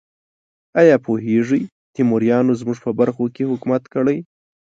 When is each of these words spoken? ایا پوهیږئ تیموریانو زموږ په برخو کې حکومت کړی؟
ایا 0.81 0.95
پوهیږئ 1.05 1.63
تیموریانو 1.95 2.53
زموږ 2.61 2.77
په 2.85 2.91
برخو 2.99 3.25
کې 3.35 3.49
حکومت 3.51 3.83
کړی؟ 3.93 4.17